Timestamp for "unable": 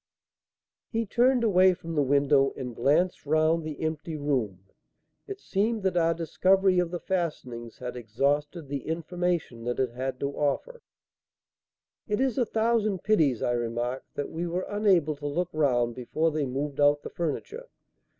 14.67-15.15